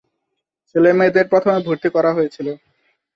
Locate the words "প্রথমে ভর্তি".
1.31-1.89